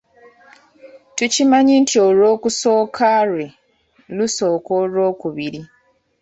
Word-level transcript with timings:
Tukimanyi 1.15 1.73
nti 1.83 1.95
Olwokusooka 2.07 3.07
lwe 3.29 3.47
lusooka 4.15 4.69
Olwokubiri. 4.81 5.61